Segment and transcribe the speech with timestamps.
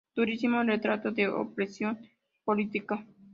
[0.15, 1.99] Durísimo retrato de la opresión
[2.43, 3.05] política.